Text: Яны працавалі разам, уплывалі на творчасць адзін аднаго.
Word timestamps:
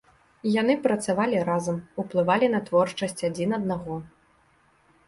Яны 0.61 0.75
працавалі 0.87 1.43
разам, 1.49 1.77
уплывалі 2.05 2.47
на 2.55 2.63
творчасць 2.71 3.21
адзін 3.31 3.49
аднаго. 3.61 4.01